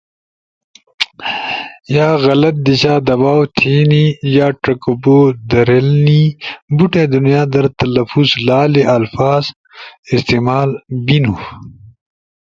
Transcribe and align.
یا 1.95 2.09
غلط 2.25 2.55
دیشا 2.65 2.95
دباؤ 3.07 3.41
تھینی، 3.57 4.05
یا 4.35 4.47
چکو 4.63 4.93
بو 5.01 5.17
دھریلنی، 5.49 6.23
بوٹی 6.75 7.03
دنیا 7.13 7.41
در 7.53 7.65
تلفظ 7.79 8.29
لالی 8.47 8.83
الفاظ 8.95 9.43
استعمال 10.15 10.69
بینو، 11.05 11.35